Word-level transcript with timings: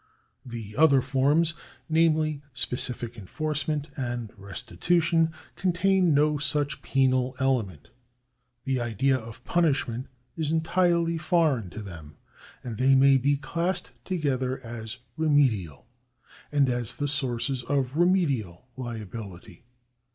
The 0.43 0.75
other 0.77 0.99
forms, 0.99 1.53
namely 1.87 2.41
specific 2.55 3.19
enforcement 3.19 3.87
and 3.95 4.33
restitution, 4.35 5.29
contain 5.55 6.11
no 6.15 6.39
such 6.39 6.81
penal 6.81 7.35
element; 7.37 7.89
the 8.63 8.81
idea 8.81 9.15
of 9.15 9.43
punishment 9.43 10.07
is 10.35 10.51
entirely 10.51 11.19
foreign 11.19 11.69
to 11.69 11.83
them; 11.83 12.17
and 12.63 12.79
they 12.79 12.95
may 12.95 13.17
be 13.19 13.37
classed 13.37 13.91
together 14.03 14.59
as 14.65 14.97
remedial, 15.17 15.85
and 16.51 16.67
as 16.67 16.93
the 16.95 17.07
sources 17.07 17.61
of 17.61 17.95
remedial 17.95 18.67
liability. 18.75 19.65